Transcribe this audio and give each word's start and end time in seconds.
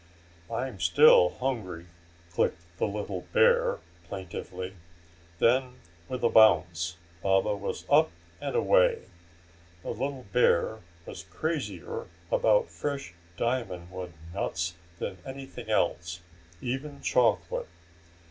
"I'm 0.49 0.79
still 0.79 1.29
hungry!" 1.29 1.85
clicked 2.31 2.63
the 2.79 2.87
little 2.87 3.27
bear, 3.33 3.77
plaintively. 4.07 4.73
Then, 5.37 5.79
with 6.09 6.23
a 6.23 6.29
bounce, 6.29 6.97
Baba 7.21 7.55
was 7.55 7.85
up 7.87 8.09
and 8.41 8.55
away. 8.55 9.03
The 9.83 9.91
little 9.91 10.25
bear 10.33 10.79
was 11.05 11.25
crazier 11.29 12.07
about 12.31 12.71
fresh 12.71 13.13
diamond 13.37 13.91
wood 13.91 14.13
nuts 14.33 14.73
than 14.97 15.19
anything 15.23 15.69
else, 15.69 16.21
even 16.61 17.01
chocolate. 17.03 17.67